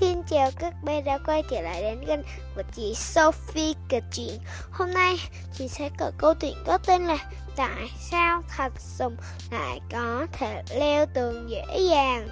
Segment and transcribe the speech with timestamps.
[0.00, 2.20] Xin chào các bé đã quay trở lại đến kênh
[2.56, 4.38] của chị Sophie kể chuyện.
[4.70, 5.16] Hôm nay
[5.52, 9.16] chị sẽ kể câu chuyện có tên là Tại sao thạch sùng
[9.50, 12.28] lại có thể leo tường dễ dàng?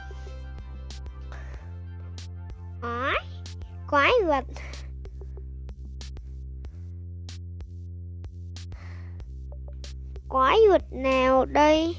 [2.82, 3.14] Ói,
[3.90, 4.44] quái vật.
[10.28, 11.96] Quái vật nào đây?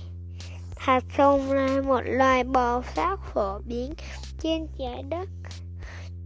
[0.75, 3.93] Thạch sùng là một loài bò sát phổ biến
[4.41, 5.29] trên trái đất.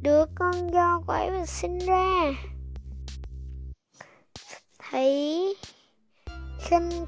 [0.01, 2.31] Đứa con do quái vật sinh ra.
[4.89, 5.55] Thấy
[6.59, 7.05] khinh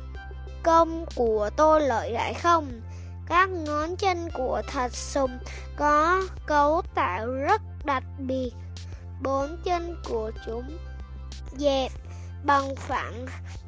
[0.64, 2.82] công của tôi lợi hại không?
[3.28, 5.38] Các ngón chân của thật sùng
[5.76, 8.52] có cấu tạo rất đặc biệt.
[9.24, 10.78] Bốn chân của chúng
[11.58, 11.92] dẹp
[12.44, 13.26] bằng phẳng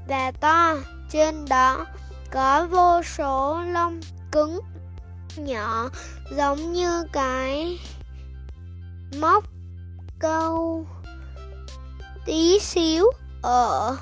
[0.08, 0.76] và to.
[1.10, 1.85] Trên đó
[2.32, 3.99] có vô số lông
[4.32, 4.60] cứng
[5.40, 5.90] nhỏ,
[6.32, 7.80] giống như cái
[9.20, 9.44] móc
[10.20, 10.85] câu
[12.26, 13.05] tí xíu
[13.41, 13.98] ở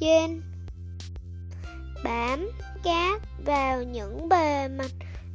[0.00, 0.42] trên
[2.04, 2.50] bám
[2.82, 4.90] cát vào những bề mặt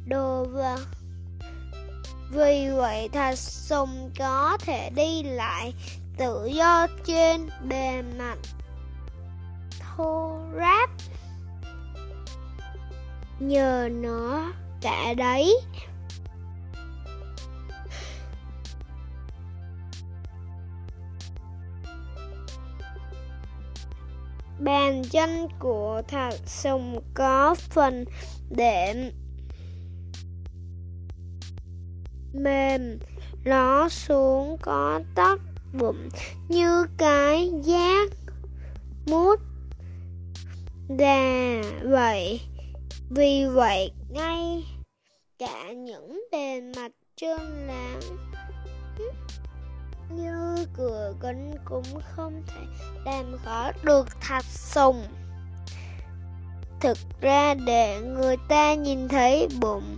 [0.06, 0.80] đồ vật.
[2.30, 5.74] Vì vậy thạch sùng có thể đi lại
[6.16, 8.36] tự do trên bề mặt.
[9.80, 10.90] Thô ráp
[13.40, 15.56] nhờ nó cả đấy.
[24.58, 28.04] Bàn chân của thạch sùng có phần
[28.50, 28.96] đệm.
[32.32, 32.98] Mềm
[33.44, 35.38] nó xuống có tóc
[35.72, 36.08] bụng
[36.48, 38.10] như cái giác
[39.06, 39.40] mút.
[40.88, 42.40] Đà vậy
[43.14, 44.64] vì vậy, ngay
[45.38, 48.00] cả những bề mặt trơn láng
[50.10, 52.60] như cửa kính cũng không thể
[53.04, 55.04] làm khó được thạch sùng.
[56.80, 59.96] Thực ra để người ta nhìn thấy bụng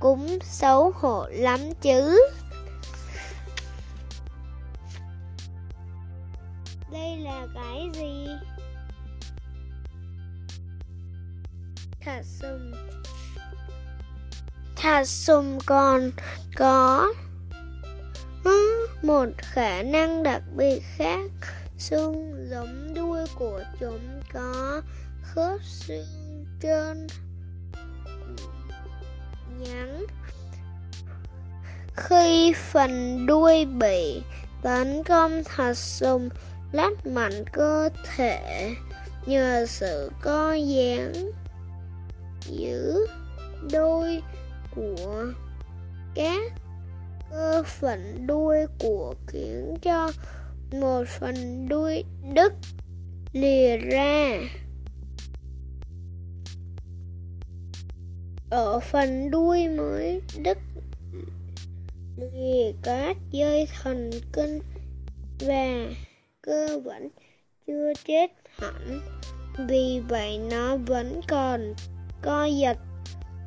[0.00, 2.18] cũng xấu hổ lắm chứ.
[6.92, 8.26] Đây là cái gì?
[12.04, 12.72] Thạch sùng
[14.76, 16.10] thạch sùng còn
[16.56, 17.12] có
[18.44, 21.30] ừ, một khả năng đặc biệt khác.
[21.78, 24.82] Xương giống đuôi của chúng có
[25.22, 27.06] khớp xương trơn
[29.58, 30.06] nhắn
[31.96, 34.22] khi phần đuôi bị
[34.62, 36.28] tấn công thật sùng
[36.72, 38.70] lách mạnh cơ thể
[39.26, 41.32] nhờ sự co giãn
[42.46, 43.06] giữ
[43.72, 44.22] đôi
[44.74, 45.26] của
[46.14, 46.52] các
[47.30, 50.10] cơ phận đuôi của khiến cho
[50.72, 52.04] một phần đuôi
[52.34, 52.52] đứt
[53.32, 54.40] lìa ra.
[58.50, 60.58] Ở phần đuôi mới đứt
[62.16, 64.58] lìa các dây thần kinh
[65.40, 65.86] và
[66.42, 67.08] cơ vẫn
[67.66, 68.26] chưa chết
[68.58, 69.00] hẳn,
[69.68, 71.74] vì vậy nó vẫn còn
[72.22, 72.78] co giật,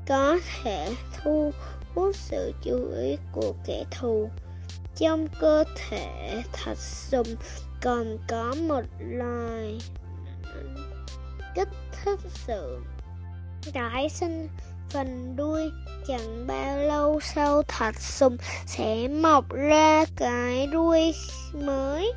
[0.08, 1.52] có thể thu
[1.96, 4.30] hút sự chú ý của kẻ thù.
[4.96, 7.36] Trong cơ thể thạch sùng
[7.82, 9.80] còn có một loài
[11.56, 11.70] kích
[12.04, 12.80] thích sự
[13.74, 14.48] tái sinh
[14.90, 15.72] phần đuôi.
[16.08, 21.14] Chẳng bao lâu sau, thạch sùng sẽ mọc ra cái đuôi
[21.54, 22.14] mới.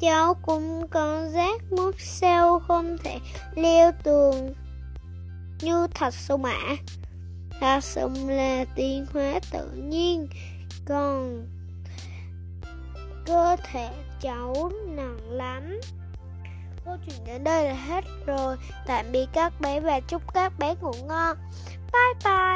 [0.00, 3.18] Cháu cũng có giác mút sao không thể
[3.54, 4.54] leo tường
[5.62, 6.58] như thạch sâu mã.
[7.60, 10.28] Thạch sùng là tiến hóa tự nhiên.
[10.86, 11.46] Còn
[13.26, 13.88] cơ thể
[14.20, 15.80] cháu nặng lắm.
[16.84, 18.56] Câu chuyện đến đây là hết rồi.
[18.86, 21.36] Tạm biệt các bé và chúc các bé ngủ ngon.
[21.92, 22.49] Bye bye.